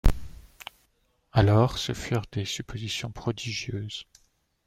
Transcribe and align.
Alors, 1.31 1.77
ce 1.77 1.93
furent 1.93 2.23
des 2.31 2.43
suppositions 2.43 3.11
prodigieuses. 3.11 4.05